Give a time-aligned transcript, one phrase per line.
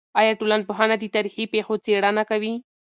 [0.19, 2.53] آیا ټولنپوهنه د تاریخي پېښو څېړنه کوي؟